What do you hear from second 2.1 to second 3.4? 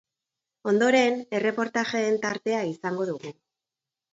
tartea izango dugu.